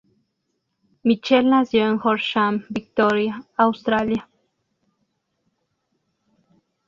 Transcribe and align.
Mitchell 1.03 1.47
nació 1.47 1.87
en 1.87 1.99
Horsham, 2.03 2.65
Victoria, 2.69 3.47
Australia. 3.55 4.27